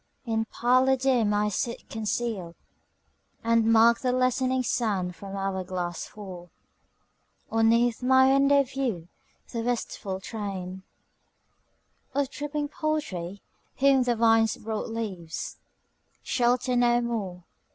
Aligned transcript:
In 0.25 0.45
parlour 0.45 0.95
dim 0.95 1.31
I 1.31 1.49
sit 1.49 1.87
concealed, 1.87 2.55
And 3.43 3.71
mark 3.71 3.99
the 3.99 4.11
lessening 4.11 4.63
sand 4.63 5.15
from 5.15 5.37
hour 5.37 5.63
glass 5.63 6.07
fall; 6.07 6.49
Or 7.51 7.61
'neath 7.61 8.01
my 8.01 8.25
window 8.33 8.63
view 8.63 9.09
the 9.51 9.59
wistful 9.61 10.19
train 10.19 10.81
Of 12.15 12.31
dripping 12.31 12.69
poultry, 12.69 13.43
whom 13.77 14.01
the 14.01 14.15
vine's 14.15 14.57
broad 14.57 14.89
leaves 14.89 15.57
Shelter 16.23 16.75
no 16.75 16.99
more. 17.01 17.43